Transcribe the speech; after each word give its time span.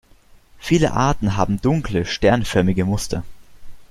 Viele 0.57 0.93
Arten 0.93 1.37
haben 1.37 1.61
dunkle, 1.61 2.05
sternförmige 2.07 2.85
Muster. 2.85 3.23